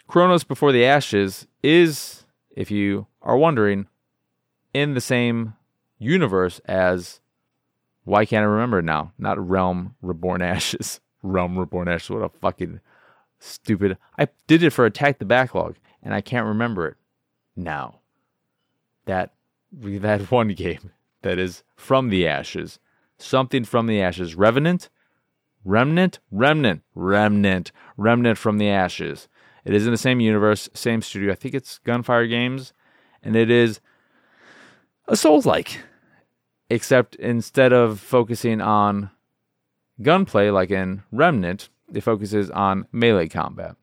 [0.07, 3.87] Chronos Before the Ashes is, if you are wondering,
[4.73, 5.53] in the same
[5.99, 7.19] universe as
[8.03, 9.13] why can't I remember it now?
[9.17, 10.99] Not Realm Reborn Ashes.
[11.23, 12.09] Realm Reborn Ashes.
[12.09, 12.79] What a fucking
[13.39, 13.97] stupid.
[14.17, 16.97] I did it for Attack the Backlog, and I can't remember it
[17.55, 17.99] now.
[19.05, 19.33] That
[19.71, 22.79] that one game that is from the ashes.
[23.21, 24.36] Something from the ashes.
[24.36, 24.89] Revenant?
[25.63, 26.19] Remnant?
[26.31, 26.81] Remnant.
[26.95, 27.71] Remnant.
[27.97, 29.27] Remnant from the ashes.
[29.63, 31.31] It is in the same universe, same studio.
[31.31, 32.73] I think it's Gunfire Games,
[33.21, 33.79] and it is
[35.07, 35.79] a Souls like.
[36.69, 39.12] Except instead of focusing on
[40.01, 43.75] gunplay like in Remnant, it focuses on melee combat.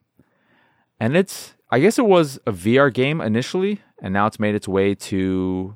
[0.99, 4.67] And it's I guess it was a VR game initially, and now it's made its
[4.67, 5.75] way to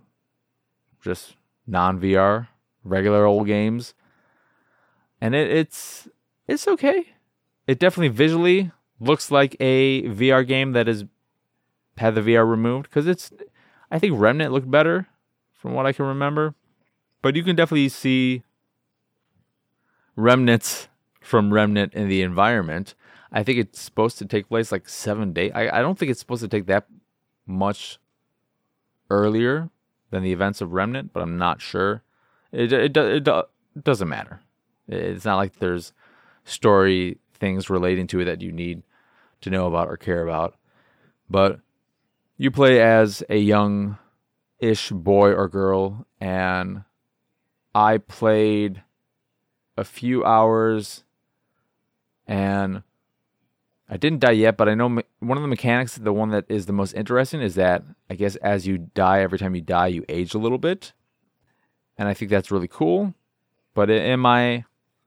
[1.01, 1.35] just
[1.67, 2.47] non VR,
[2.83, 3.93] regular old games.
[5.21, 6.07] And it, it's
[6.47, 7.07] it's okay.
[7.67, 11.05] It definitely visually looks like a VR game that has
[11.97, 13.31] had the VR removed because it's.
[13.89, 15.07] I think Remnant looked better
[15.53, 16.55] from what I can remember,
[17.21, 18.43] but you can definitely see
[20.15, 20.87] remnants
[21.21, 22.95] from Remnant in the environment.
[23.31, 25.51] I think it's supposed to take place like seven days.
[25.55, 26.87] I, I don't think it's supposed to take that
[27.45, 27.99] much
[29.09, 29.69] earlier
[30.11, 32.03] than the events of Remnant, but I'm not sure.
[32.53, 34.39] It it, it, it doesn't matter.
[34.87, 35.91] It's not like there's
[36.45, 38.83] story things relating to it that you need
[39.41, 40.55] to know about or care about.
[41.29, 41.59] But
[42.37, 43.97] you play as a young
[44.59, 46.83] ish boy or girl, and
[47.75, 48.83] I played
[49.75, 51.03] a few hours
[52.27, 52.83] and
[53.89, 56.45] I didn't die yet, but I know me- one of the mechanics, the one that
[56.47, 59.87] is the most interesting, is that I guess as you die, every time you die,
[59.87, 60.93] you age a little bit.
[61.97, 63.13] And I think that's really cool.
[63.73, 64.65] But in my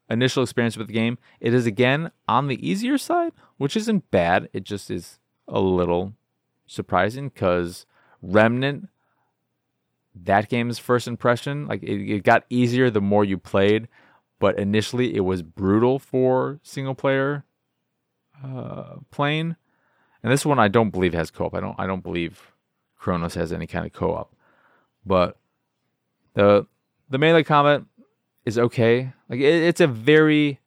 [0.08, 4.48] initial experience with the game, it is again on the easier side, which isn't bad.
[4.52, 5.18] It just is
[5.48, 6.14] a little
[6.66, 7.86] surprising because
[8.22, 8.88] Remnant,
[10.14, 13.88] that game's first impression, like it, it got easier the more you played,
[14.38, 17.44] but initially it was brutal for single player
[18.44, 19.56] uh, playing.
[20.22, 21.54] And this one I don't believe has co-op.
[21.54, 22.52] I don't I don't believe
[22.96, 24.34] Chronos has any kind of co-op.
[25.04, 25.38] But
[26.34, 26.66] the
[27.08, 27.82] the melee combat
[28.44, 29.12] is okay.
[29.28, 30.60] Like it, it's a very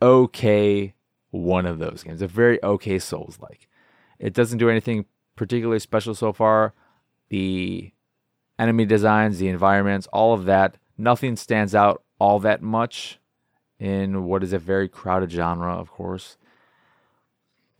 [0.00, 0.94] okay
[1.30, 2.22] one of those games.
[2.22, 3.68] A very okay Souls like.
[4.18, 6.74] It doesn't do anything particularly special so far.
[7.28, 7.92] The
[8.58, 13.18] enemy designs, the environments, all of that, nothing stands out all that much
[13.78, 16.36] in what is a very crowded genre, of course.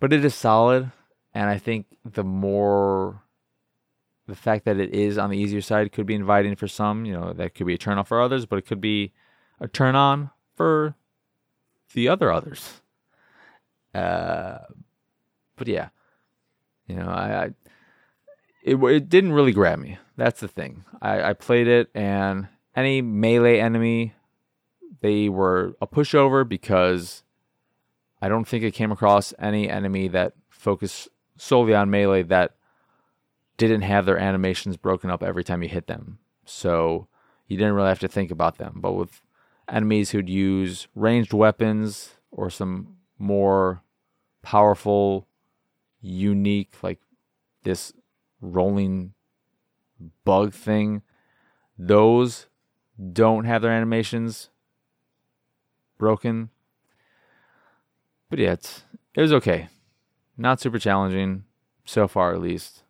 [0.01, 0.91] But it is solid,
[1.33, 3.22] and I think the more
[4.27, 7.13] the fact that it is on the easier side could be inviting for some, you
[7.13, 9.13] know, that could be a turn off for others, but it could be
[9.61, 10.95] a turn on for
[11.95, 12.81] the other others.
[13.95, 14.59] Uh,
[15.57, 15.89] but yeah,
[16.87, 17.51] you know, I, I
[18.63, 19.99] it it didn't really grab me.
[20.17, 20.85] That's the thing.
[21.01, 24.15] I, I played it, and any melee enemy,
[25.01, 27.23] they were a pushover because
[28.21, 32.55] I don't think it came across any enemy that focused solely on melee that
[33.69, 36.19] didn't have their animations broken up every time you hit them.
[36.45, 37.09] So
[37.47, 38.79] you didn't really have to think about them.
[38.81, 39.21] But with
[39.69, 43.83] enemies who'd use ranged weapons or some more
[44.43, 45.29] powerful,
[46.01, 47.01] unique, like
[47.63, 47.93] this
[48.41, 49.15] rolling
[50.25, 51.03] bug thing,
[51.79, 52.47] those
[53.13, 54.51] don't have their animations
[55.99, 56.51] broken.
[58.29, 58.57] But yeah,
[59.15, 59.69] it was okay.
[60.37, 61.45] Not super challenging
[61.85, 62.82] so far, at least.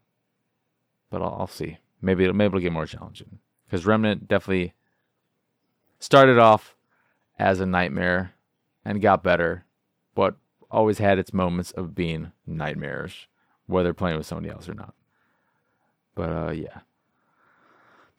[1.12, 1.78] But I'll, I'll see.
[2.00, 4.72] Maybe it'll, maybe it'll get more challenging because Remnant definitely
[6.00, 6.74] started off
[7.38, 8.32] as a nightmare
[8.84, 9.66] and got better,
[10.14, 10.36] but
[10.70, 13.28] always had its moments of being nightmarish,
[13.66, 14.94] whether playing with somebody else or not.
[16.14, 16.80] But uh, yeah,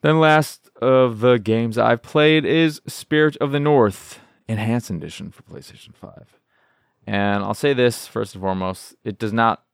[0.00, 5.42] Then last of the games I've played is Spirit of the North Enhanced Edition for
[5.42, 6.38] PlayStation 5.
[7.06, 9.64] And I'll say this first and foremost, it does not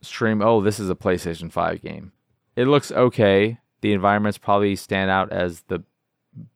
[0.00, 2.12] stream, oh, this is a PlayStation 5 game.
[2.56, 3.58] It looks okay.
[3.82, 5.84] The environments probably stand out as the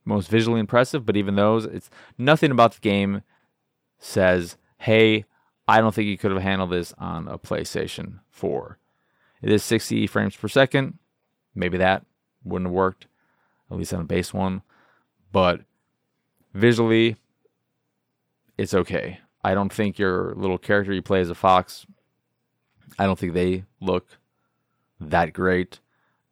[0.04, 3.22] most visually impressive, but even those, it's nothing about the game
[3.98, 5.26] says, hey,
[5.68, 8.78] I don't think you could have handled this on a PlayStation 4.
[9.42, 10.98] It is 60 frames per second.
[11.54, 12.04] Maybe that
[12.44, 13.06] wouldn't have worked,
[13.70, 14.62] at least on a base one.
[15.32, 15.60] But
[16.54, 17.16] visually,
[18.58, 19.20] it's okay.
[19.44, 21.86] I don't think your little character you play as a fox,
[22.98, 24.18] I don't think they look
[25.00, 25.80] that great.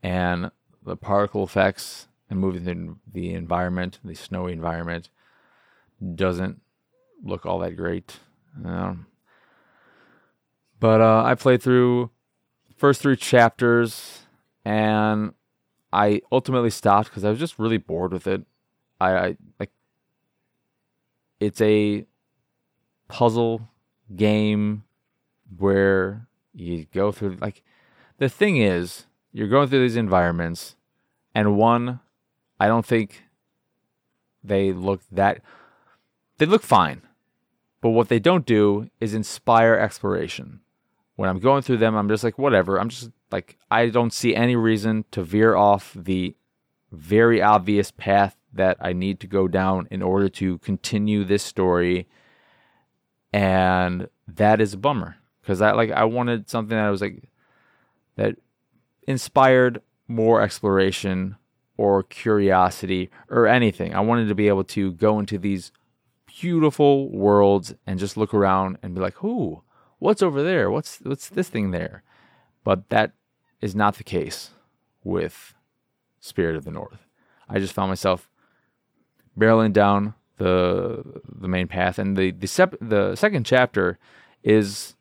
[0.03, 0.51] And
[0.85, 5.09] the particle effects and moving the, the environment, the snowy environment,
[6.15, 6.61] doesn't
[7.23, 8.19] look all that great.
[8.65, 9.07] Um,
[10.81, 12.11] but uh, I played through
[12.77, 14.21] first three chapters,
[14.65, 15.35] and
[15.93, 18.43] I ultimately stopped because I was just really bored with it.
[19.01, 19.71] I, I like
[21.41, 22.07] it's a
[23.09, 23.69] puzzle
[24.15, 24.85] game
[25.57, 27.63] where you go through like
[28.19, 29.07] the thing is
[29.39, 30.75] you're going through these environments
[31.33, 32.01] and one
[32.59, 33.23] I don't think
[34.43, 35.43] they look that
[36.39, 37.03] they look fine.
[37.81, 40.61] But what they don't do is inspire exploration.
[41.15, 42.81] When I'm going through them, I'm just like, whatever.
[42.81, 46.35] I'm just like, I don't see any reason to veer off the
[46.91, 52.09] very obvious path that I need to go down in order to continue this story.
[53.33, 57.29] And that is a bummer because I like I wanted something that was like
[58.17, 58.37] that
[59.09, 61.37] inspired more exploration
[61.79, 63.95] or curiosity or anything.
[63.95, 65.73] I wanted to be able to go into these
[66.27, 69.63] beautiful worlds and just look around and be like, "Who?
[69.99, 70.71] What's over there?
[70.71, 72.03] What's what's this thing there?"
[72.65, 73.13] But that
[73.63, 74.51] is not the case
[75.03, 75.55] with
[76.21, 77.07] Spirit of the North.
[77.49, 78.29] I just found myself
[79.39, 83.99] barreling down the the main path, and the the, sep- the second chapter
[84.43, 84.97] is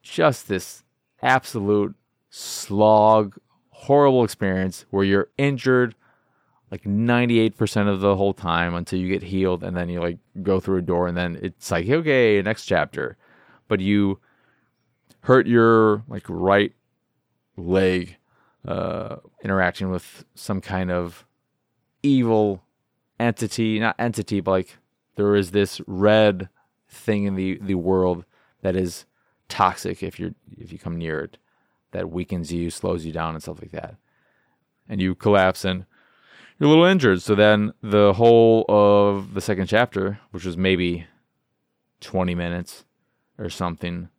[0.00, 0.84] just this
[1.22, 1.96] absolute
[2.30, 3.36] slog,
[3.70, 5.94] horrible experience where you're injured
[6.70, 10.60] like 98% of the whole time until you get healed and then you like go
[10.60, 13.16] through a door and then it's like okay next chapter.
[13.66, 14.20] But you
[15.22, 16.72] hurt your like right
[17.56, 18.16] leg
[18.66, 21.26] uh interacting with some kind of
[22.02, 22.62] evil
[23.18, 23.80] entity.
[23.80, 24.78] Not entity but like
[25.16, 26.48] there is this red
[26.88, 28.24] thing in the the world
[28.62, 29.06] that is
[29.48, 31.36] toxic if you're if you come near it
[31.92, 33.96] that weakens you slows you down and stuff like that
[34.90, 35.86] and you collapse and
[36.58, 37.22] you're a little injured.
[37.22, 41.06] So then the whole of the second chapter, which was maybe
[42.00, 42.84] 20 minutes
[43.38, 44.10] or something,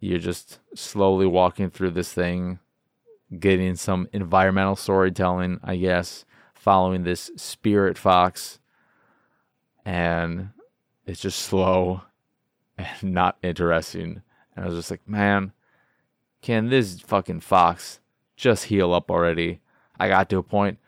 [0.00, 2.58] you're just slowly walking through this thing,
[3.38, 8.58] getting some environmental storytelling, I guess, following this spirit fox.
[9.84, 10.50] And
[11.06, 12.02] it's just slow
[12.78, 14.22] and not interesting.
[14.56, 15.52] And I was just like, man,
[16.42, 18.00] can this fucking fox
[18.36, 19.60] just heal up already?
[19.98, 20.78] I got to a point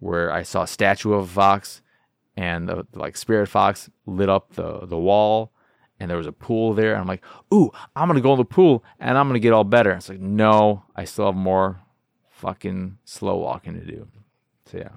[0.00, 1.82] where I saw a statue of a fox
[2.36, 5.52] and the, like spirit fox lit up the the wall
[6.00, 8.38] and there was a pool there and I'm like, "Ooh, I'm going to go in
[8.38, 11.36] the pool and I'm going to get all better." It's like, "No, I still have
[11.36, 11.80] more
[12.30, 14.08] fucking slow walking to do."
[14.66, 14.90] So yeah.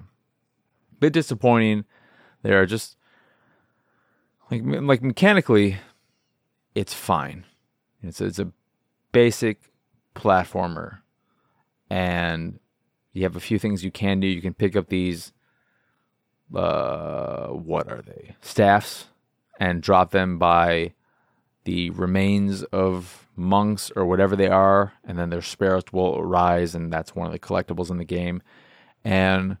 [0.98, 1.84] Bit disappointing.
[2.42, 2.96] There are just
[4.50, 5.76] like like mechanically
[6.74, 7.44] it's fine.
[8.02, 8.52] It's it's a
[9.12, 9.72] basic
[10.18, 10.98] platformer
[11.88, 12.58] and
[13.12, 14.26] you have a few things you can do.
[14.26, 15.32] You can pick up these,
[16.54, 18.36] uh, what are they?
[18.40, 19.06] Staffs
[19.58, 20.92] and drop them by
[21.64, 26.92] the remains of monks or whatever they are, and then their spirits will arise, and
[26.92, 28.42] that's one of the collectibles in the game.
[29.04, 29.58] And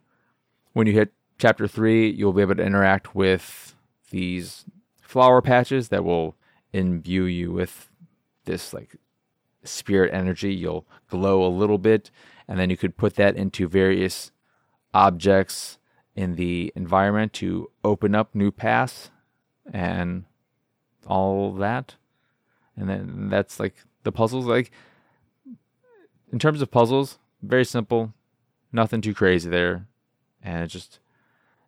[0.72, 3.74] when you hit chapter three, you'll be able to interact with
[4.10, 4.64] these
[5.00, 6.36] flower patches that will
[6.72, 7.90] imbue you with
[8.44, 8.96] this like
[9.68, 10.54] spirit energy.
[10.54, 12.10] You'll glow a little bit,
[12.46, 14.30] and then you could put that into various
[14.94, 15.78] objects
[16.14, 19.10] in the environment to open up new paths
[19.72, 20.24] and
[21.06, 21.94] all that.
[22.76, 24.46] And then that's like the puzzles.
[24.46, 24.70] Like
[26.32, 28.12] in terms of puzzles, very simple,
[28.72, 29.86] nothing too crazy there,
[30.42, 31.00] and it just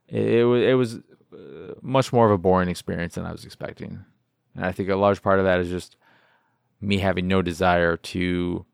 [0.09, 0.97] it, was it was
[1.33, 4.05] uh, much more of a boring experience than I was expecting.
[4.55, 5.97] And I think a large part of that is just
[6.81, 8.65] me having no desire to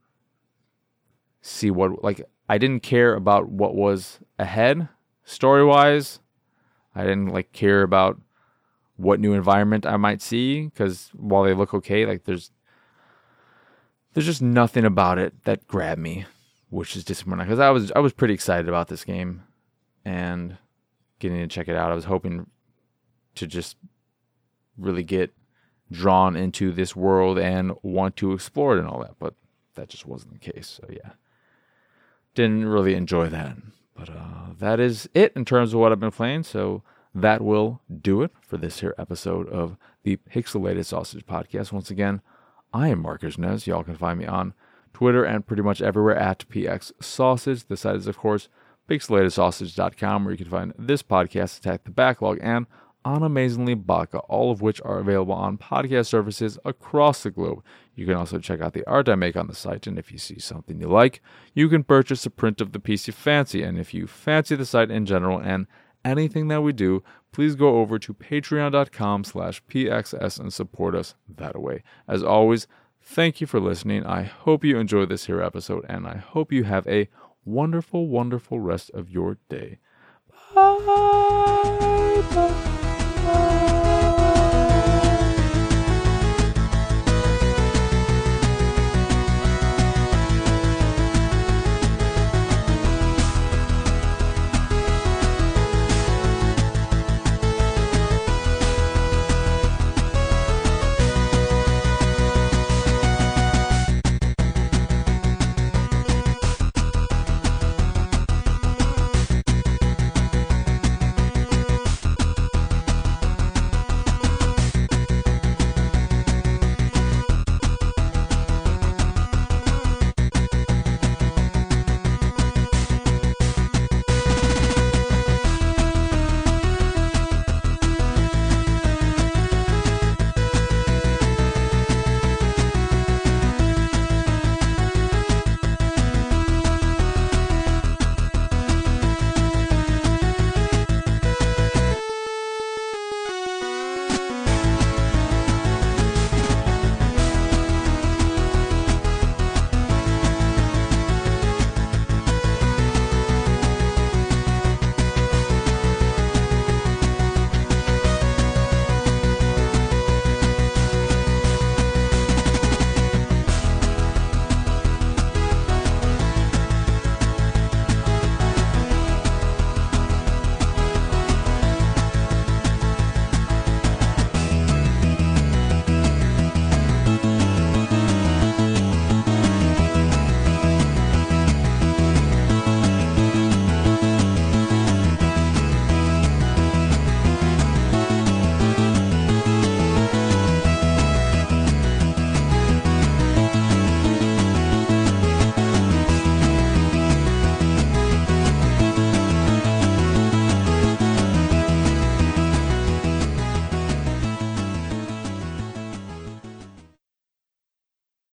[1.41, 4.89] see what like I didn't care about what was ahead
[5.25, 6.21] story wise.
[6.95, 8.21] I didn't like care about
[8.97, 12.51] what new environment I might see because while they look okay, like there's
[14.15, 16.25] there's just nothing about it that grabbed me.
[16.71, 19.43] which is disappointing because I was I was pretty excited about this game
[20.05, 20.57] and
[21.19, 21.93] getting to check it out.
[21.93, 22.47] I was hoping
[23.37, 23.77] to just
[24.77, 25.33] really get
[25.91, 29.34] drawn into this world and want to explore it and all that, but
[29.74, 30.80] that just wasn't the case.
[30.80, 31.12] So yeah,
[32.34, 33.57] didn't really enjoy that.
[33.95, 36.43] But uh, that is it in terms of what I've been playing.
[36.43, 36.82] So
[37.14, 41.72] that will do it for this here episode of the Pixelated Sausage Podcast.
[41.72, 42.20] Once again,
[42.72, 43.66] I am Marcus Nez.
[43.66, 44.53] Y'all can find me on
[44.93, 47.64] Twitter and pretty much everywhere at PX Sausage.
[47.64, 48.49] The site is, of course,
[48.89, 52.66] pixelatedsausage.com, where you can find this podcast, Attack the Backlog, and
[53.07, 57.63] on Amazingly Baka, all of which are available on podcast services across the globe.
[57.95, 60.19] You can also check out the art I make on the site, and if you
[60.19, 61.23] see something you like,
[61.55, 63.63] you can purchase a print of the piece you fancy.
[63.63, 65.69] And if you fancy the site in general and
[66.05, 71.61] anything that we do, please go over to patreon.com slash pxs and support us that
[71.61, 71.85] way.
[72.09, 72.67] As always,
[73.01, 74.05] thank you for listening.
[74.05, 77.09] I hope you enjoyed this here episode, and I hope you have a
[77.45, 79.79] wonderful, wonderful rest of your day.
[80.53, 80.83] Bye.
[82.35, 82.73] Bye.